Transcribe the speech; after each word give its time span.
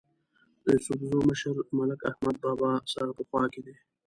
د 0.63 0.65
یوسفزو 0.75 1.17
مشر 1.29 1.55
ملک 1.77 1.99
احمد 2.09 2.35
بابا 2.45 2.71
سره 2.93 3.11
په 3.17 3.23
خوا 3.29 3.43
کې 3.53 3.61
دی. 3.65 3.75